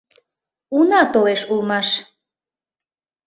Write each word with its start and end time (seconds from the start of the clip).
—Уна 0.77 1.01
толеш 1.13 1.41
улмаш... 1.51 1.87